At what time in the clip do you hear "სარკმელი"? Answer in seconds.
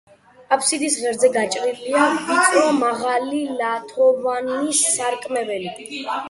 4.81-5.61